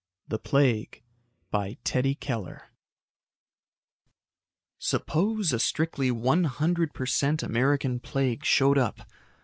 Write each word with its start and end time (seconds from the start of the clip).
THE 0.27 0.39
PLAGUE 0.39 1.03
By 1.51 1.77
TEDDY 1.83 2.15
KELLER 2.15 2.69
_Suppose 4.81 5.53
a 5.53 5.59
strictly 5.59 6.09
one 6.09 6.45
hundred 6.45 6.95
per 6.95 7.05
cent 7.05 7.43
American 7.43 7.99
plague 7.99 8.43
showed 8.43 8.79
up.... 8.79 9.01